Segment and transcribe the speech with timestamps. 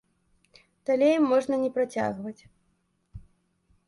[0.89, 2.41] Далей можна не працягваць.